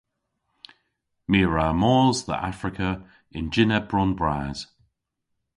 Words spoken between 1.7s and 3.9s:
mos dhe Afrika yn jynn